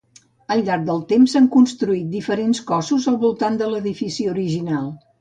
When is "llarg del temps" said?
0.69-1.35